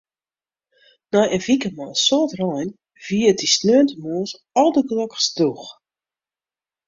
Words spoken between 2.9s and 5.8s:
wie it dy sneontemoarns aldergelokst drûch.